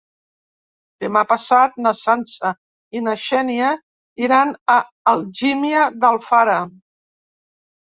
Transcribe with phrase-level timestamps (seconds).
[1.03, 2.53] Demà passat na Sança
[2.97, 3.69] i na Xènia
[4.25, 4.81] iran a
[5.15, 6.59] Algímia d'Alfara.